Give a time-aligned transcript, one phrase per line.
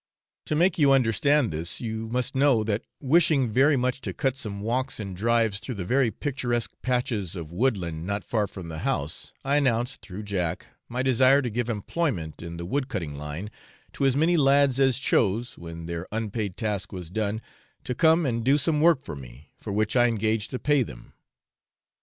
[0.47, 4.59] To make you understand this you must know, that wishing very much to cut some
[4.61, 9.31] walks and drives through the very picturesque patches of woodland not far from the house,
[9.45, 13.51] I announced, through Jack, my desire to give employment in the wood cutting line,
[13.93, 17.39] to as many lads as chose, when their unpaid task was done,
[17.83, 21.13] to come and do some work for me, for which I engaged to pay them.